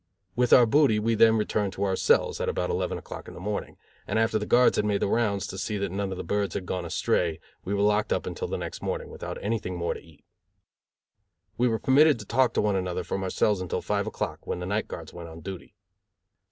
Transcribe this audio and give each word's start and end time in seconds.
With 0.35 0.51
our 0.51 0.65
booty 0.65 0.97
we 0.97 1.13
then 1.13 1.37
returned 1.37 1.73
to 1.73 1.83
our 1.83 1.95
cells, 1.95 2.41
at 2.41 2.49
about 2.49 2.71
eleven 2.71 2.97
o'clock 2.97 3.27
in 3.27 3.35
the 3.35 3.39
morning, 3.39 3.77
and 4.07 4.17
after 4.17 4.39
the 4.39 4.47
guards 4.47 4.77
had 4.77 4.83
made 4.85 4.99
the 4.99 5.07
rounds 5.07 5.45
to 5.45 5.59
see 5.59 5.77
that 5.77 5.91
none 5.91 6.11
of 6.11 6.17
the 6.17 6.23
birds 6.23 6.55
had 6.55 6.65
gone 6.65 6.85
astray, 6.85 7.39
we 7.63 7.75
were 7.75 7.83
locked 7.83 8.11
up 8.11 8.25
until 8.25 8.47
the 8.47 8.57
next 8.57 8.81
morning, 8.81 9.11
without 9.11 9.37
anything 9.43 9.75
more 9.77 9.93
to 9.93 10.01
eat. 10.01 10.25
We 11.55 11.67
were 11.67 11.77
permitted 11.77 12.17
to 12.17 12.25
talk 12.25 12.53
to 12.55 12.61
one 12.61 12.75
another 12.75 13.03
from 13.03 13.21
our 13.21 13.29
cells 13.29 13.61
until 13.61 13.83
five 13.83 14.07
o'clock, 14.07 14.47
when 14.47 14.57
the 14.57 14.65
night 14.65 14.87
guards 14.87 15.13
went 15.13 15.29
on 15.29 15.41
duty. 15.41 15.75